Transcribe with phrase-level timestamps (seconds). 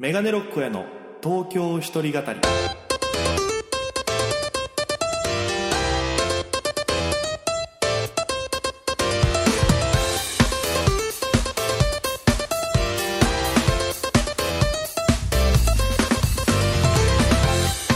[0.00, 0.86] メガネロックへの
[1.22, 2.40] 東京一人語り。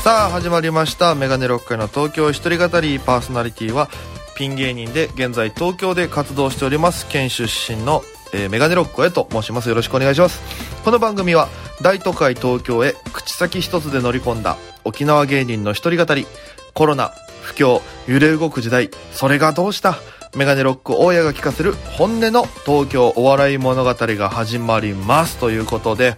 [0.03, 1.15] さあ始まりました。
[1.15, 3.01] メガネロックへの東京一人語り。
[3.01, 3.89] パーソナリティは
[4.37, 7.09] ピン芸人で現在東京で活動しております。
[7.09, 8.03] 県出身の、
[8.35, 9.69] えーメガネロックへと申します。
[9.69, 10.43] よろしくお願いします。
[10.85, 11.49] この番組は
[11.81, 16.27] 大都会東京へ口先一つで乗り込んだ沖縄芸人の一人語り。
[16.75, 18.91] コロナ不況揺れ動く時代。
[19.13, 19.99] それがどうした？
[20.35, 25.37] メガネロック大家が聞かせる本音の東京お笑い物語が始まります。
[25.39, 26.17] ということで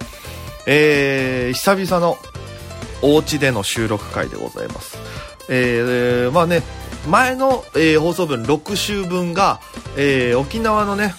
[0.66, 2.16] えー、久々の
[3.02, 4.96] お家での収録会でございます。
[5.50, 6.62] えー、まあね、
[7.08, 9.60] 前の、えー放送分6週分が、
[9.96, 11.14] えー沖縄のね、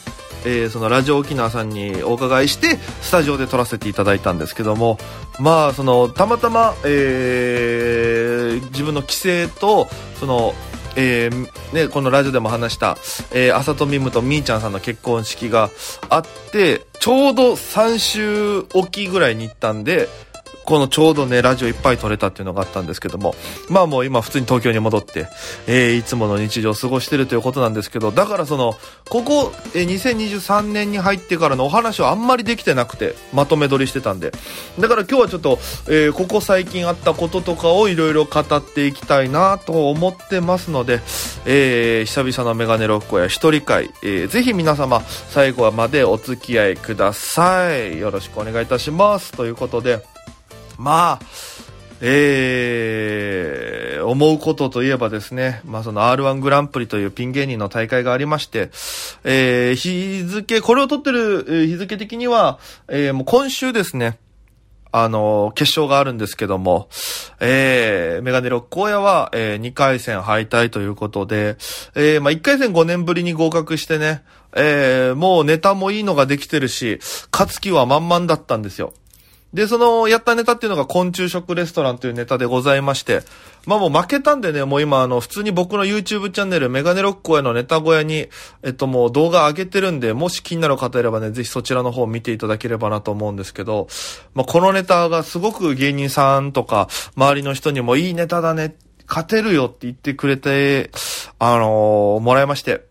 [0.46, 4.98] えーそのラジオ沖縄さんにお伺いして、スタジオで撮らせていただいたんですけども、
[5.40, 9.88] まあ、その、たまたま、えー自分の帰省と、
[10.20, 10.54] その、
[10.96, 12.98] えーね、このラジオでも話した、
[13.32, 15.70] えー、あさとみむとみーちゃんさんの結婚式が
[16.10, 20.10] あって、ちょうど3週おきぐらいに行ったんで、
[20.68, 23.36] このちょうどね、ラジオいっぱい撮れたっていうのがあったんですけども、
[23.70, 25.28] まあもう今普通に東京に戻って、
[25.66, 28.74] えーいつもの日常を過ごしてるということなんですけど、だからその、
[29.10, 34.34] ここ、えー2023年に入ってからのお話はあんまりできてなくて、まとめ撮りしてたんで。
[34.78, 35.58] だから今日はちょっと、
[35.88, 41.00] えーここ最近あったこととかをいろいろ語っていきたいなと思ってますので、
[41.46, 47.98] えー久々のメガネロックや一人会、えーぜひ皆様最後までお付き合いください。
[48.00, 49.32] よろしくお願いいたします。
[49.32, 50.04] ということで、
[50.78, 51.26] まあ、
[52.02, 58.70] えー、思うことといえばですね、まあその R1 グランプリというピン芸人の大会がありまして、
[59.24, 64.20] えー、日付、これを撮ってる日付的には、えー、もう今週ですね、
[64.92, 66.88] あの、決勝があるんですけども、
[67.40, 71.58] えー、メガネロック荒野は、えー、2回戦敗退ということで、
[71.96, 74.24] えー、まあ、1回戦5年ぶりに合格してね、
[74.56, 77.00] えー、もうネタもいいのができてるし、
[77.32, 78.94] 勝つ気は満々だったんですよ。
[79.54, 83.22] で、その、やったネタっていうのが昆虫食レストランというネタでございまして、
[83.66, 88.28] まあもう負けたんでね、もう今あの、普通に僕の YouTube チャンネル、メガネロックへのネタ小屋に、
[88.64, 93.88] えっともう動画上げてるんで、もし気になる方いればね、ぜひそちらの方見ていただければなと思うんですけど、
[94.34, 98.76] まあこのネタがすごく芸人さんとか、周りの人にもいいネタだね、
[99.08, 100.92] 勝てるよって言ってくれて、
[101.40, 102.86] あのーもらいまして、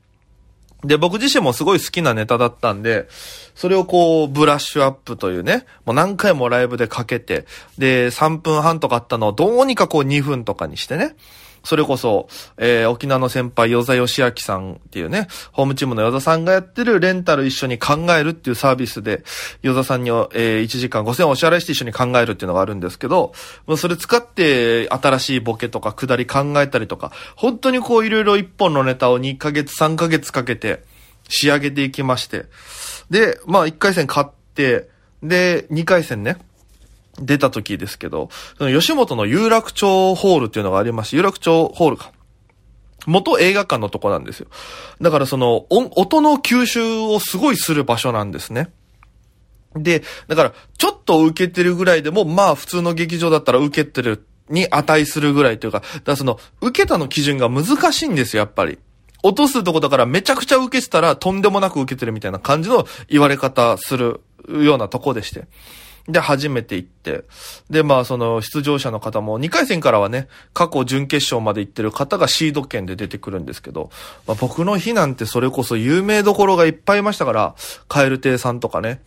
[0.86, 3.08] で、僕自身もすごい好きなネタだったんで、
[3.54, 7.46] それをこう、ブラッシュアップというね、もう何回もライブでかけて、
[7.78, 11.16] で、3分半とかあったのをどうにかこう2分とかにしてね、
[11.66, 12.28] それこそ、
[12.58, 19.24] えー沖縄の先輩、与座義明さんっていうね、ホームチームの与座さんがやってるレンタル一緒に考えるっていうサービスで、
[19.62, 23.32] 与座さんに、えー1時間5000円お支払いして一緒に考えるっていうのがあるんですけど、
[23.66, 30.84] もうそれ使って新しいボケとか下り考えたりとか、本当にこういろいろ一本のネタを2ヶ月3ヶ月かけて
[31.28, 32.46] 仕上げていきまして、
[33.10, 34.88] で、まあ1回戦勝って、
[35.20, 36.36] で、2回戦ね、
[37.20, 38.28] 出た時ですけど、
[38.58, 42.12] その吉本の有楽町ホールっていうのがありまして、有楽町ホールか。
[43.06, 44.48] 元映画館のとこなんですよ。
[45.00, 48.70] だからその音、音の吸収をすごいする場所なんですね。
[49.74, 58.78] で、だから、ちょっと受けてるぐらいでも、まあ普通の劇場だったら受けてるに値するぐらいというか、だからその、受けたの基準が難しいんですよ、やっぱり。
[59.22, 65.48] 落とすとこだからめちゃくちゃ受けてたらとんでもなく受けてるみたいな感じの言われ方するようなとこでして。
[66.08, 67.24] で、初めて行って。
[67.68, 73.90] で、まあ、その、出場者の方も、2回戦からはね、過去準決勝まで行ってる方がシード権で出てくるんですけど、
[74.26, 77.54] まあ、僕の日なんてそれこそ有名どころがいっぱいいましたから、
[77.88, 79.00] カエル亭さんとかね、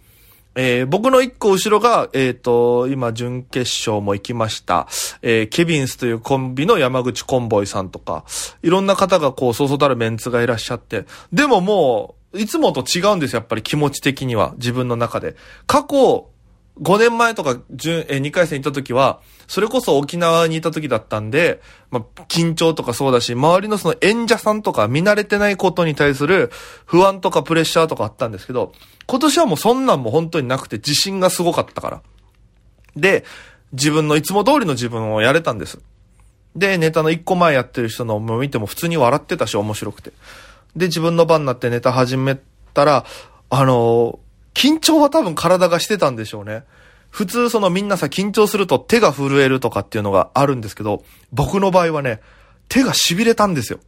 [0.56, 4.88] えー僕の一個後ろが、えっ、と、今、準決勝も行きました。
[5.22, 8.26] えーケビンスというコンビの山口コンボイさんとか、
[8.64, 15.36] いろんな方がこう、そうそうたるメンツがいらっしゃって、でももう、いつもと違うんですよ、やっぱり気持ち的には、自分の中で。
[15.66, 16.30] 過去、
[16.82, 21.62] 5年前とか、準、え、2回戦行った時は、それこそ沖縄にいた時だったんで、
[21.92, 26.52] まあ、緊張とかそうだし、周りのその演者さんとか見慣れてないことに対する
[26.86, 28.72] 不安とかプレッシャーとかあったんですけど、
[29.08, 32.02] 今年はもうそんなんも本当になくて自信がすごかったから。
[32.96, 33.26] で、
[33.74, 35.80] 自分のいつも通りの自分をやれたんです。
[36.56, 40.12] で、ネタの一個前やってる人のを見ても普通に笑ってたし面白くて。
[40.76, 42.40] で、自分の番になってネタ始め
[42.74, 43.06] たら、
[43.50, 44.29] あのー
[44.60, 46.66] 緊張は多分体がしてたんでしょうね。
[47.10, 52.20] 普通そのみんなさ緊張すると手が震えるとかっていうのがあるんですけど、僕の場合はね、
[52.68, 53.80] 手が痺れたんですよ。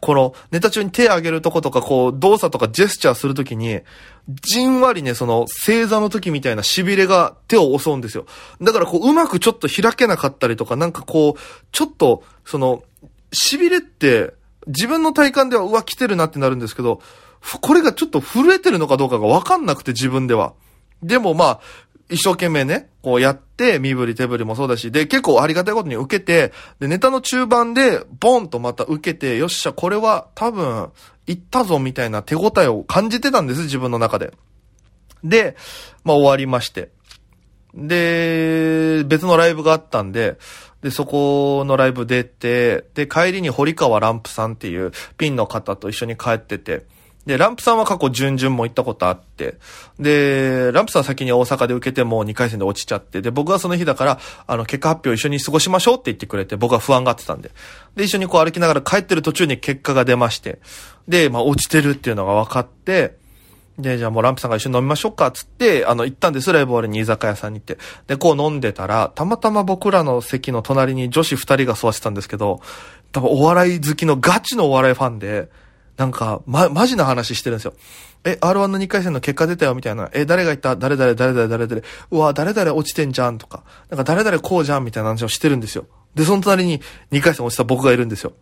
[0.00, 3.80] このネタ中に手上げるとことか、こう、動作とかジェスチャーするときに、
[4.28, 8.26] じんわりね、その、正座の時みたいな痺れが手を襲うんですよ。
[8.60, 11.40] だからこう、うまくちょっと開けなかったりとか、なんかこう、
[11.72, 12.84] ちょっと、その、
[13.32, 14.34] 痺れって、
[14.68, 17.00] 自分の体感では、うわ、来てるなってなるんですけど、
[17.60, 20.54] これがちょっと震えてるのかどうかがわかんなくて、自分では。
[21.02, 21.60] でもまあ、
[22.08, 30.90] 一生懸命ね、こうやって、身振り手振りもそうだし、で、結構ありがたいことに受けて、で、ネタの中盤で、ボンとまた受けて、よっしゃ、これは多分、
[31.26, 34.32] 行ったぞ、みたいな手応えを感じてたんです、自分の中で。
[35.24, 35.56] で、
[36.04, 36.90] まあ終わりまして。
[37.74, 40.36] で、別のライブがあったんで、
[40.82, 46.84] で、そこのライブ出て、で、帰りに堀川ランプさんっていうピンの方と一緒に帰ってて、
[47.26, 49.56] で、ランプさんは過去準々も行ったことあって、
[49.98, 57.52] で、ランプさん先に大阪で受けても2回戦で落ちちゃって、で、僕はその日だから、あの、結果発表一緒に過ごしましょうって言ってくれて、僕は不安がってたんで。
[57.94, 60.58] で、一緒にこう歩きながら帰ってる途中に結果が出まして、
[61.06, 63.16] で、まあ落ちてるっていうのが分かって、
[63.78, 67.78] で、じゃあもうランプさんが一緒に飲みましょうか、つって、あの、行ったんです、ライブ終わりに居酒屋さんに行って。
[68.06, 72.60] で、こう飲んでたら、たまたま僕らの席の隣に女子二人が座ってたんですけど、
[73.12, 75.48] 多分お笑い好きのガチのお笑いファンで、
[75.96, 77.74] なんか、ま、マジな話してるんですよ。
[78.24, 80.08] え、R1 の2回戦の結果出たよみたいな。
[80.12, 80.76] え、誰が言った？
[80.76, 81.82] 誰々、誰々、誰々。
[82.10, 83.64] うわ、誰々落ちてんじゃんとか。
[83.90, 85.86] なんか誰々こうじゃんみたいな話をしてるんですよ。
[86.14, 86.80] で、その隣に
[87.10, 88.32] 2回戦落ちた僕がいるんですよ。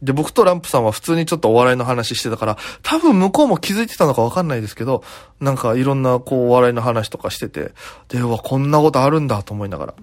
[0.00, 5.02] で、僕とランプさんは普通にちょっとお笑いの話してたから、多分向こうも気づいてたのかわかんないですけど、
[5.40, 7.72] なんかいろんなこうお笑いの話とかしてて、
[8.08, 9.94] で、うわ、こんなことあるんだと思いながら。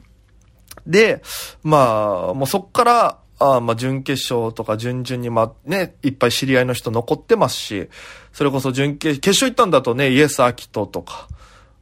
[0.85, 1.23] で、
[1.63, 7.89] まあ、もうそっから、あまあ、準決勝とか準々に、まあ、ね、いっぱい知り合いの人残ってますし、
[8.31, 11.27] それこそ準決、決勝行ったんだとね、イエス・アキトとか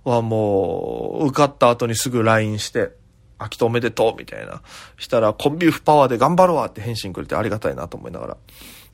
[0.03, 2.91] はもう、受かった後にすぐ LINE して、
[3.38, 4.61] アキトおめでとうみたいな。
[4.97, 8.38] したら、コンビーフパワーで頑張るわって返信くれてありがたいなと思いながら。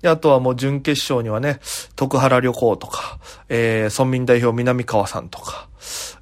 [0.01, 1.59] で、あとはもう準決勝にはね、
[1.95, 3.19] 徳原旅行とか、
[3.49, 5.67] えー、村民代表南川さんとか、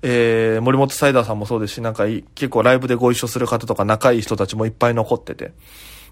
[0.02, 2.06] えー、森本サイダーさんもそうですし、なんか
[2.36, 5.54] 結構ライブでご一緒する方とか仲いい人たちもいっぱい残ってて。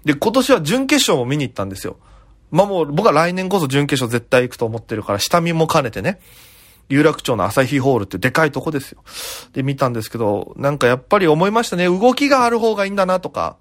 [0.06, 1.96] で、今年は準決勝も見に行ったんですよ。
[2.52, 6.20] まあもう僕は来年こそ準決勝絶対行くと思ってるから、下見も兼ねてね。
[6.88, 9.02] 有楽町の朝日ホールってでかいとこですよ。
[9.52, 11.86] で、見たんですけど、なんかやっぱり思いましたね。
[11.86, 13.56] 動きがある方がいいんだなとか。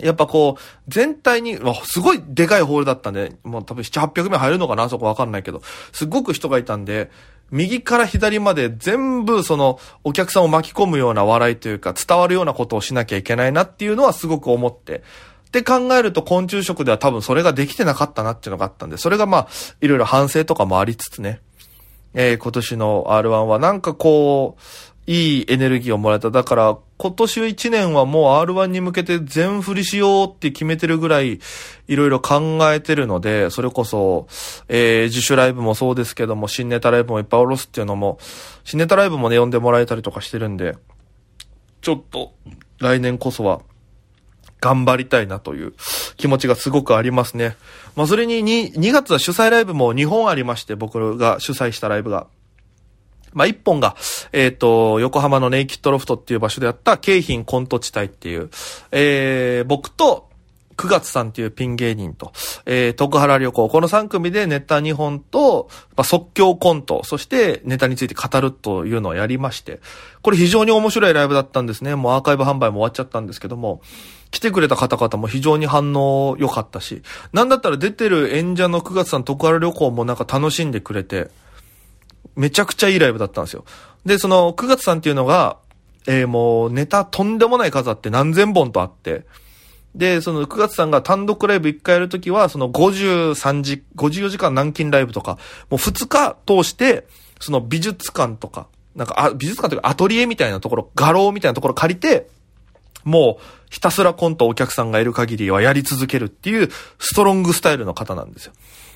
[0.00, 5.62] やっぱこう、全体に、すごいでかいホールだったんで、もう多分7、800名入るのかなそこわかんないけど、
[5.92, 7.10] すごく人がいたんで、
[7.50, 15.02] 右から左まで全部そのお客さんを巻き込むような笑いというか伝わるようなことをしなきゃいけないなっていうのはすごく思って、
[15.58, 19.48] って考えると昆虫食では多分それができてなかったなっていうのがあったんで、それがまあ、
[19.80, 21.40] いろいろ反省とかもありつつね、
[22.12, 24.62] えー、今年の R1 はなんかこう、
[25.06, 26.30] いいエネルギーをもらえた。
[26.30, 31.40] だから、今年1年はもう R1 に向けて全振りしようって決めてるぐらい、
[31.86, 34.26] いろいろ考えてるので、それこそ、
[34.68, 38.18] えー、自主ライブもそうですけども、新ネタライブもいっぱい下ろすっていうのも、
[38.64, 40.76] 新ネタライブもね、呼んでもらえたりとかしてるんで、
[41.82, 42.32] ちょっと、
[42.78, 43.60] 来年こそは、
[44.64, 45.74] 頑張りたいなという
[46.16, 47.54] 気持ちがすごくありますね。
[47.96, 52.28] まあ、それに 2, 2月は主催ライブも2本ありまして、僕が主催したライブが。
[53.34, 53.94] まあ、1本が、
[54.32, 58.48] えっ、ー、と、横浜のネイキッドロフトっていう場所であった京浜コント地帯っていう、
[58.90, 60.30] えー、僕と、
[60.76, 62.32] 9月さんっていうピン芸人と、
[62.66, 69.80] えー、徳原旅行、この3組でネタ2本と、まあ、即興コント、そしてネタについて語るというのをやりまして、
[70.22, 71.94] これ非常に面白いライブだったんですね。
[71.94, 73.80] もうアーカイブ販売も終わっちゃったんですけども、
[74.30, 77.02] 来てくれた方々も非常に反応良かったし、
[77.32, 81.30] なんだったら出てる演者の9月さん徳原旅行もなんか楽しんでくれて、
[82.36, 83.64] めちゃくちゃいいライブだったんですよ。
[84.04, 85.58] で、その9月さんっていうのが、
[86.06, 89.24] えー、もうネタとんでもない数あって何千本とあって、
[89.94, 95.38] で、その9月さんが単独ライブ1回やるときは、その53時、54時間南京ライブとか、
[95.70, 97.06] もう2日通して、
[97.40, 102.28] その美術館とか、なんか、美術館というかアトリエみたいなところ、画廊みたいなところ借りて、
[103.04, 108.52] もう、ひたすらコントお客さんがいる限りはやり続けるっていう、ストロングスタイルの方なんですよ。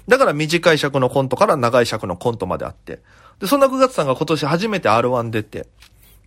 [0.08, 3.00] だから短い尺のコントから長い尺のコントまであって。
[3.40, 5.66] で、そんな9月さんが今年初めて R1 出て、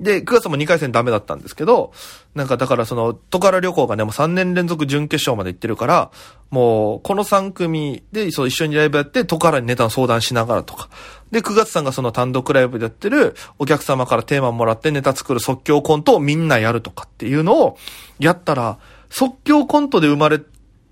[0.02, 1.94] で、9月も2回戦ダメだったんですけど、
[2.34, 6.12] なんかだからその、トカラ旅行がね、もう3年連続準決勝まで行ってるから、
[6.50, 10.90] もう、この3組で、そう一緒にライブやって、トカラにネタの相談しながらとか。
[11.30, 17.78] で、9月さんがその単独ライブでやってる、お客様からテーマもらってネタ作る即興コントをみんなやるとかっていうのを、
[18.18, 18.80] やったら、
[19.12, 20.42] 即興コントで生まれ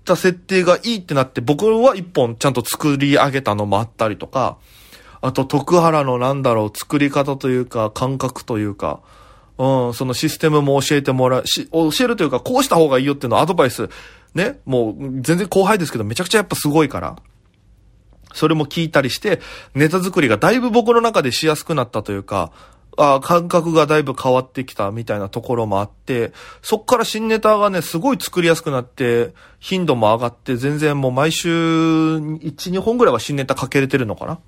[0.04, 4.56] た設定がいいってなって、僕は一本ちゃんと作り上げたのもあったりとか、
[5.22, 9.00] あと、徳原のなんだろう、作り方というか、感覚というか、
[9.58, 13.88] うん、そのシステムも教えてもらう、し、教えるというか、こうした方がいいよっていうのアドバイス。
[14.34, 17.16] ね、もう全然後輩ですけどめちゃくちゃやっぱすごいから、
[18.32, 19.40] それも聞いたりして、
[19.74, 22.52] ネタ作りがだいぶ僕の中でしやすくなったというか、
[22.96, 34.38] あ感覚がだいぶ変わってきたみたいなところもあって、そっから新ネタがね、すごい作りやすくなって、頻度も上がって、全然もう毎週1、2本ぐらいは新ネタかけれてるのかな。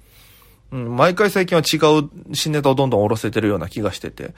[0.73, 4.35] うん、毎回最近は違う新ネタをどんどん下ろせてるような気がしてて、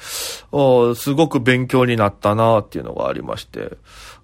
[0.51, 3.77] おすごく勉強になったなっていうのがありまして。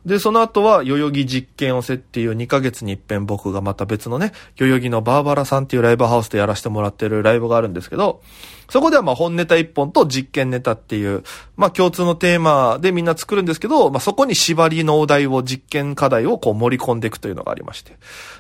[0.07, 8.23] で、その後は、代々木実験をせっていう2ヶ月に一遍僕がまた別のね、代々木のバーバラさんっていうライブハウスでやらせてもらってるライブがあるんですけど、
[8.71, 11.25] そこではまあ本ネタ1本と実験ネタっていう、
[11.57, 17.97] まあ共通のテーマでみんな作るんですけど、まあそこに縛りのお題を実験課題をこう盛り込んでいくというのがありまして。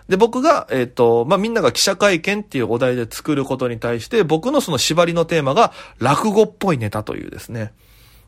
[0.09, 7.73] で、僕が、えっ、と、まあみんなが記者会見っていうお題で作ることに対して、僕のその縛りのテーマが落語っぽいネタというですね。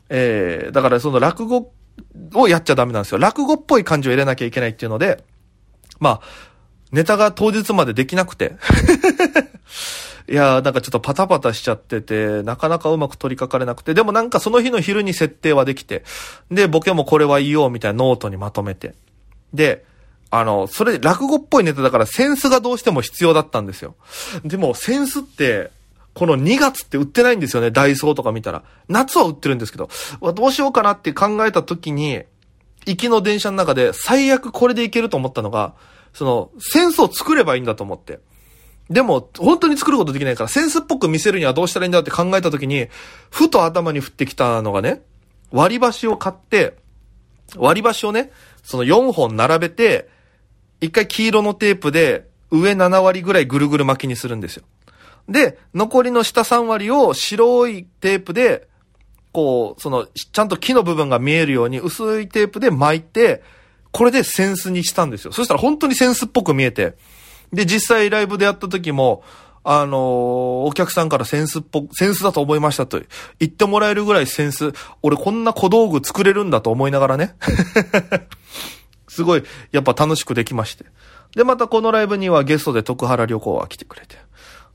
[0.09, 1.67] えー、だからその落語っ
[2.33, 3.19] をやっちゃダメなんですよ。
[3.19, 5.23] 落語っぽい感じを入れなきゃいけないっていうので、
[5.99, 6.21] まあ、
[6.91, 8.55] ネタが当日までできなくて。
[10.29, 16.03] いやー、なんかちょっとパタパタしちゃってて、なかなかうまく取り掛かれなくて、でもなんかその日の昼に設定はできて、
[16.49, 18.95] で、ボケもこれは言おうみたいなノートにまとめて。
[19.53, 19.85] で、
[20.31, 23.95] あの、それ落語っぽいネタだから扇子がどうしても必要だったんですよ。
[24.45, 25.71] でも扇子って、
[26.13, 28.63] この2月って売ってないんですよね、ダイソーとか見たら。
[28.87, 29.89] 夏は売ってるんですけど、
[30.33, 32.21] どうしようかなって考えた時に、
[32.85, 35.73] 行きの電車の中で最悪これでいけると思ったのが、
[36.13, 38.19] その、センスを作ればいいんだと思って。
[38.89, 42.87] でも、本当に作ることできないから、センスっぽく見せるにはどうしたらいいんだって考えた時に、
[43.31, 45.01] ふと頭に降ってきたのがね、
[45.51, 46.75] 割り箸を買って、
[47.55, 48.31] 割り箸をね、
[48.63, 50.09] その4本並べて、
[50.81, 54.63] 一回黄色のテープで上7割ぐらいぐるぐる巻きにするんですよ。
[55.29, 58.67] で、残りの下3割を白いテープで、
[59.31, 63.41] こう、その、ちゃんと木の部分が見えるように薄いテープで巻いて、
[63.91, 65.31] これでセンスにしたんですよ。
[65.31, 66.95] そしたら本当にセンスっぽく見えて。
[67.51, 69.23] で、実際ライブでやった時も、
[69.63, 73.01] あのーお客さんからセンスっぽ、センスだと思いましたと
[73.39, 77.35] 言ってもらえるぐらいセンス、俺こんな小道具作れるんだと思いながらね。
[79.07, 80.85] すごい、やっぱ楽しくできまして。
[81.35, 84.17] で、またこのライブにはゲストで徳原旅行が来てくれて。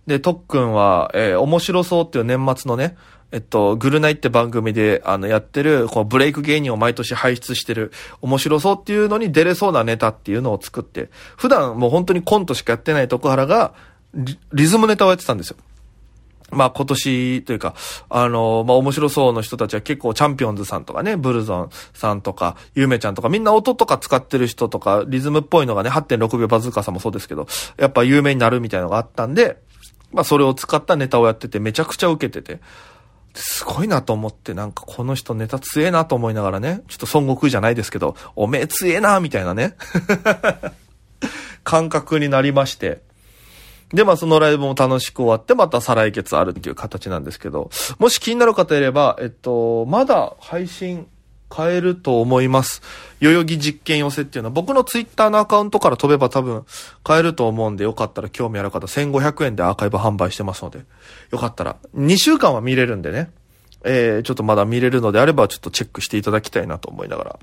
[0.08, 2.96] で、とっくんは、えー面白そうっていう年末のね、
[3.30, 13.74] えっと、グルナイって番組で、あの、やってる、このブレイク芸人を毎年輩出してる、面白そうっていうのに出れそうなネタっていうのを作って、普段もう本当にコントしかやってない徳原が、
[14.14, 15.58] リリズムネタをやってたんですよ。
[16.50, 17.74] まあ今年というか、
[18.08, 27.46] あの、まあ面白そうの人たちは結構チャンピオンズさんとかね、ブルゾンさんとか、ゆめちゃんとか、みんな音とか使ってる人とか、リズムっぽいのがね、8.6秒バズーカさんもそうですけど、
[27.76, 29.58] やっぱ有名になるみたいなのがあったんで、
[30.12, 32.60] まあそれを使ったネタをやってて、めちゃくちゃ受けてて、
[33.34, 39.76] すごいなと思って、なんかこの人ネタ強えなと思いながらね、ちょっと孫悟空じゃないですけど、おめえ強えなみたいなね、
[41.62, 43.02] 感覚になりまして、
[43.92, 51.06] で、まあそのライブも楽しく終わって、また再来月あるっていう形なんですけど、もし気になる方いれば、えっと、まだ配信
[51.54, 52.82] 変えると思います。
[53.20, 56.64] 代々木実験寄せっていうのは、僕のツイッターのアカウントから飛べば多分
[57.06, 60.84] 変えると思うんで、よかったら興味ある方、1500円でアーカイブ販売してますので、
[61.30, 63.30] よかったら、2週間は見れるんでね、
[63.84, 67.38] えー、ちょっとまだ見れるのであれば、ちょっとチェックしていただきたいなと思いながら。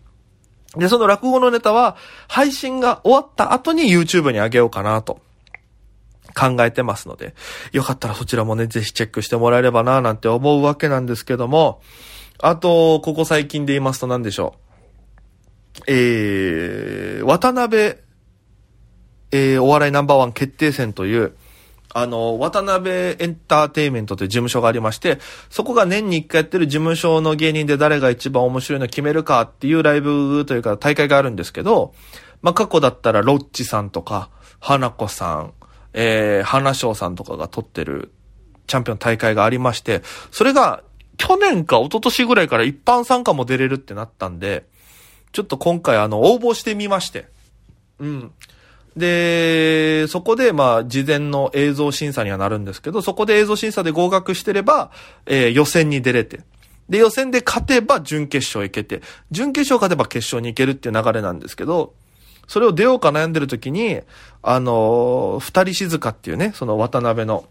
[0.78, 1.96] で、その落語のネタは、
[2.28, 5.20] 配信が終わった後に YouTube に上げようかなと。
[6.36, 7.34] 考えてますので、
[7.72, 11.82] よかったらそちらもね、ぜひチェックしてもらえればな、なんて思うわけなんですけども、
[12.40, 14.66] あと、ここ最近で言いますと何でしょう。
[15.88, 17.96] えー、渡辺、
[19.32, 21.36] えー、お笑いナンバーワン決定戦という、
[21.94, 31.94] あの、渡辺エンターテイメントという事務所がありまして、そこが年に一回やってる事務所の芸人で誰が一番面白いの決めるかっていうライブというか大会があるんですけど、
[32.42, 35.54] まあ、過去だったらロッチさんとか、花子さん、
[35.94, 38.12] えー、花章さんとかが取ってる
[38.68, 40.02] チャンピオン大会がありまして、
[40.32, 40.84] それが
[41.18, 44.66] 去年か一昨年ぐらいから一般参加も出れるってなったんで、
[45.32, 47.28] ちょっと今回あの応募してみまして。
[48.00, 48.32] うん。
[48.96, 54.92] で、そこでまあ事前の映像審査にはなるんですけど、そこで映像審査で合格してれば、
[55.26, 56.42] えー予選に出れて。
[56.88, 61.94] で、予選で勝てば準決勝行けて、準決勝勝てば決勝に行けるっていう流れなんですけど、
[62.48, 64.02] それを出ようか悩んでる時に、
[64.42, 67.46] あのー二人静かっていうね、その渡辺の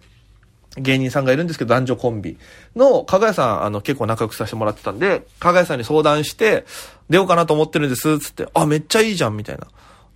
[0.77, 2.37] 芸人さんがいるんですけど、男女コンビ
[2.75, 6.65] の、かがやさん、あの、結構仲良くさせてもらってたんで、かがやさんに相談して、
[7.11, 9.67] 出ようかなと思ってるんです、つって、あ、めっちゃいいじゃん、みたいな。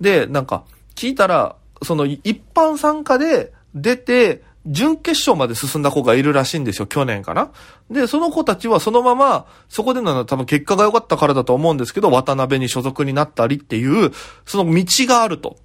[0.00, 7.50] で、なんか、聞いたら、その、一般参加で出て、準決勝まで進んだ子がいるらしいんですよ、去年かな。
[7.90, 14.12] で、その子たちはそのまま、そこでの多分結果が良かったからだと思うんですけど、渡辺に所属になったりっていう、
[14.44, 15.56] その道があると。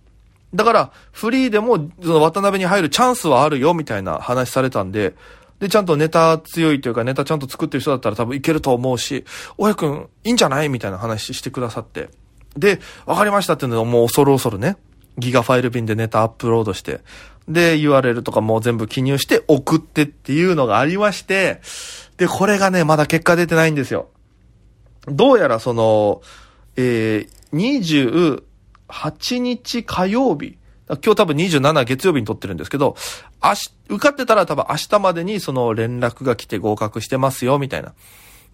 [0.53, 5.15] だから、フリーでも、その渡辺に入るチャンスはあるよ、みたいな話されたんで、
[5.59, 9.23] で、ちゃんとネタ強いというか、ネタちゃんと作ってる人だったら多分いけると思うし、
[9.57, 12.09] 大家くん、いいんじゃないみたいな話してくださって。
[12.57, 14.77] で、わかりましたっていうのをもう恐る恐るね、
[15.17, 17.01] ギガファイル便でネタアップロードして、
[17.47, 21.61] で、URL とかもう全部記入して送ってっていうのがありまして、
[22.17, 24.09] で、これがね、まだ結果出てないんですよ。
[25.07, 26.21] どうやらその、
[26.75, 27.29] えー、
[28.87, 32.95] 8日火曜日、今日多分27月曜日に撮ってるんですけど、
[33.43, 37.93] 明日、受かってたら多分明日までにその連絡が来て合格してますよ、みたいな。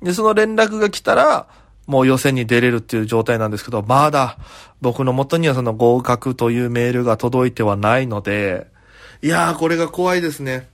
[0.01, 1.47] で、その連絡が来たら、
[1.87, 4.37] もう予選に出れるっていう状態なんですけど、まだ
[4.79, 8.67] 僕の元にはその合格というメールが届いてはないので、
[9.23, 10.69] いやーこれが怖いですね。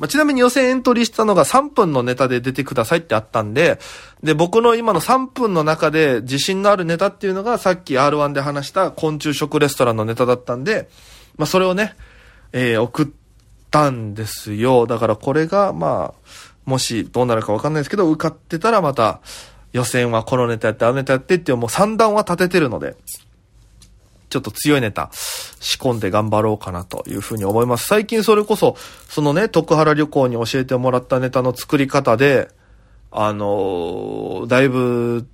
[0.00, 3.78] まあ、ちなみに予選エントリーしたのが3分のネタで出てくださいってあったんで、
[4.22, 10.88] で、僕の今の3分の中で自信のあるネタっていうのがさっき R1 で話した昆虫食レストランのネタだったんで、
[11.36, 11.96] まあ、それをね、
[12.52, 13.08] えー、送っ
[13.70, 14.86] たんですよ。
[14.86, 16.30] だからこれが、まあ、
[16.64, 19.20] もしどうなるかわかんないですけど、受かってたらまた、
[19.72, 22.96] 予選はこのネタやって、あのネタやってっていうもう三段は立ててるので、
[24.30, 27.86] ちょっと強いネタ仕込んで頑張ろうかなというふうに思います。
[27.86, 28.76] 最近それこそ、
[29.08, 32.48] そのね、徳原旅行に教えてもらったネタの作り方で、
[33.10, 35.26] あのー、だいぶ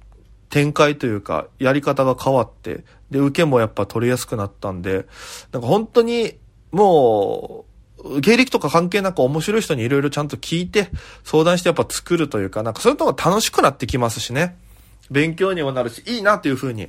[0.49, 5.07] 展開というか、やり方が変わって、で、受けもやっぱ取りやすくなったんで、
[5.53, 6.39] なんか本当に、
[6.73, 7.67] も
[7.99, 10.89] う、芸歴とか関係なく面白い人にいろいろちゃんと聞いて、
[11.25, 14.57] 相談してやっぱ作るというか、なんかそういうのが楽しくなってきますしね。
[15.11, 16.83] 勉強にもなるし、いいなっていうふうに、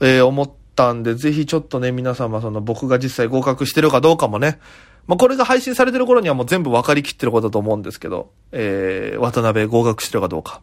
[0.00, 4.60] えー、思っったんで、ぜひちょっとね、皆様、その僕が実際合格してるかどうかもね、
[5.08, 10.60] まあ、これが配信されてる頃にはもう全部分かりきってることだと思うんですけど、えー、渡辺合格してるかどうか。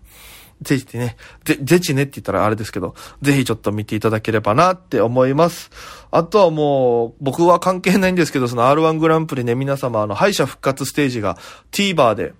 [0.61, 5.69] ぜひね、ぜ、ぜちねって言ったらあれですけど、ぜひちょっと見ていただければなって思います。
[6.11, 11.37] あとはもう、僕は関係ないんですけど、その R1 グランプリね、皆様、あの、敗者復活ステージが
[11.71, 12.33] TVer で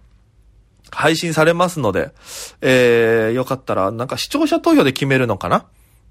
[0.92, 2.12] 配信されますので、
[2.62, 5.66] えー、よかったら、なんか視聴者投票で決めるのかな？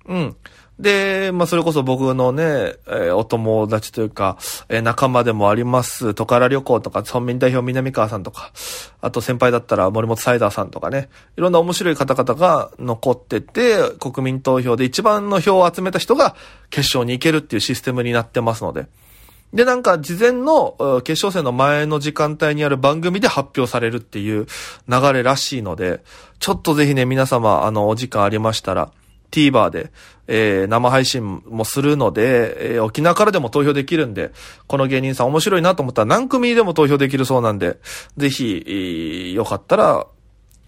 [0.06, 0.36] うん。
[0.78, 2.42] で、まあ、それこそ僕のね、
[2.86, 4.36] えー、お友達というか、
[4.68, 8.50] えー、仲間でもあります、トカラ旅行とか、村民代表南川さんとか、
[9.00, 16.34] あと先輩だったら森本サイダーさんとかね、いろんな面白い方々が残ってて、国民投票で一番の票を集めた人が
[16.70, 18.86] 決勝に行けるっていうシステムになってますので。
[19.52, 24.46] で、なんか、事前の、決勝戦の前の時間帯にある番組で発表されるっていう
[24.88, 26.02] 流れらしいので、
[26.40, 28.90] ちょっとぜひね、皆様、あの、お時間ありましたら、
[29.34, 29.90] TVer で、
[30.28, 34.30] えー、生配信もするので、えー、沖縄からでも投票できるんで、
[34.68, 37.78] この芸人さん面白いなと思ったら何組でも投票できるそうなんで、
[38.16, 40.06] ぜひ、えー、よかったら、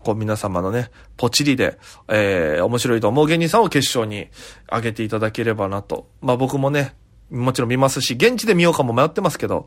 [0.02, 4.28] こう皆様のね、ポチリで、えー、面白いと思う芸人さんを決勝に
[4.70, 6.08] 上げていただければなと。
[6.20, 6.94] まあ僕もね、
[7.30, 9.66] もちろん見ますし、現地で見ようかも迷ってますけど、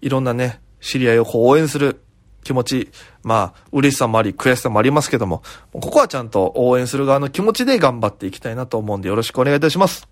[0.00, 2.00] いろんなね、知り合いをこう応援する
[2.44, 2.90] 気持ち、
[3.22, 10.08] まあ、嬉しさもあり、悔しさもありますけども、ここはちゃんと応援する側の気持ちで頑張っていきたいなと思うんでよろしくお願いいたします。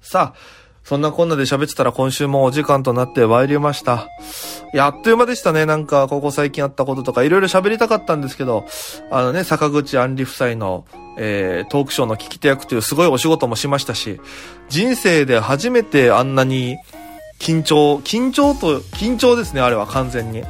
[0.00, 0.38] さあ、
[0.86, 4.08] そんなこんなで喋ってたら今週もお時間となって参りました。
[4.72, 5.66] いや、あっという間でしたね。
[5.66, 8.64] なんか、ここ最近あったこととか、いろいろ喋りたかったんですけど、
[9.10, 10.84] あのね、坂口杏里夫妻の、
[11.18, 14.20] えー、トークショーの聞き手役というすごいお仕事もしましたし、
[14.68, 16.76] 人生で初めてあんなに
[17.40, 20.44] 緊張、緊張と、緊張ですね、あれは完全に。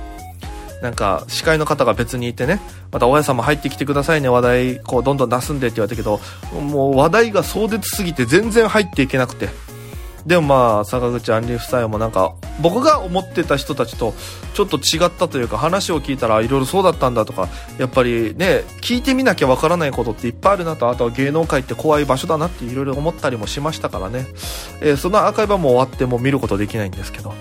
[0.83, 2.61] なんか司会の方が別にいてね
[2.93, 6.21] また大家さんも入ってきてくださいね話題こうどんどん出すんでって言われたけど
[6.61, 9.49] もう話題が壮絶すぎて全然入っていけなくて。
[10.27, 14.13] でもまあ坂口杏里夫妻もなんか僕が思ってた人たちと
[14.55, 20.91] ちょっと違ったというか話を聞いたらいろいろそうだったんだとかやっぱりね聞いてみなきゃわからないことっていっぱいあるなと。
[20.91, 24.27] あとは芸能界って怖い場所だなっていろいろ思ったりもしましたからね、
[24.81, 27.33] えー、そのアーカイブはもう終わっても見ることできないんですけど。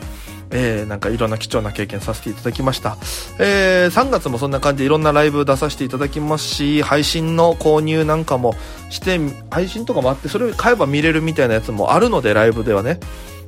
[0.58, 2.98] えー、なんかいろんな貴重な経験させていただきました。
[3.40, 8.56] えー、3月もそんな感じでいろんなライブ出させていただきますし、配信の購入なんかも
[8.90, 9.20] して、
[9.52, 13.02] 配信とかもあって、それを買えば見れるみたいなやつもあるので、ライブではね。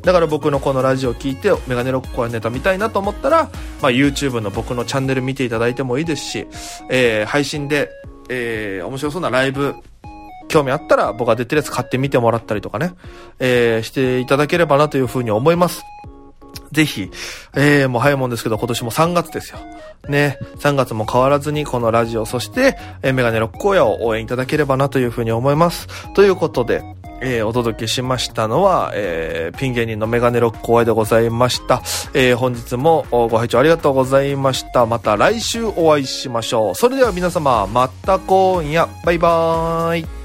[0.03, 3.49] だから僕のこのラジオを聞いて、メガネロックコアネタ見たいなと思ったら、
[3.81, 6.47] まあ、YouTube の僕のチャンネル見ていただいてもいいですし、
[6.89, 7.89] えー、配信で、
[8.29, 9.75] えー、面白そうなライブ、
[10.49, 12.93] 興味あったら僕が出てるやつ買ってみてもらったりとかね、
[13.39, 15.83] えー、していただければなというふうに思います。
[16.71, 17.11] ぜひ、
[17.55, 19.59] えー、もう早いもんですけど、今年も3月ですよ。
[20.09, 25.87] ね、3月も変わらずにこのラジオ、そして、えー、メガネロック荒野を応援いただければなというふうに思います。
[26.13, 26.83] ということで、
[27.21, 31.81] えーお届けしましたのは、えーピン芸人のメガネロック公演でございました。
[32.13, 34.85] えー本日もご拝聴ありがとうございました。
[34.85, 36.75] また来週お会いしましょう。
[36.75, 40.16] それでは皆様、また今夜、バイバーイ。